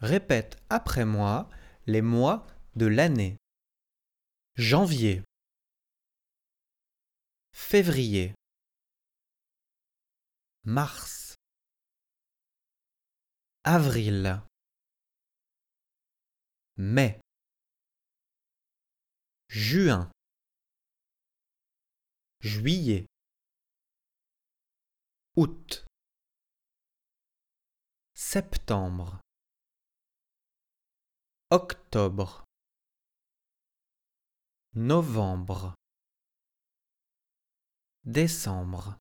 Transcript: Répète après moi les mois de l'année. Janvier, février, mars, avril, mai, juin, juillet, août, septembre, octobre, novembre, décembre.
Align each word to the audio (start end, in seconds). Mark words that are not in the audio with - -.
Répète 0.00 0.56
après 0.70 1.04
moi 1.04 1.50
les 1.86 2.02
mois 2.02 2.46
de 2.76 2.86
l'année. 2.86 3.36
Janvier, 4.54 5.22
février, 7.52 8.34
mars, 10.62 11.34
avril, 13.64 14.40
mai, 16.76 17.20
juin, 19.48 20.10
juillet, 22.40 23.06
août, 25.34 25.84
septembre, 28.14 29.20
octobre, 31.50 32.44
novembre, 34.74 35.74
décembre. 38.04 38.98